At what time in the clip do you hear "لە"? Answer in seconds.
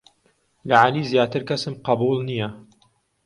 0.67-0.75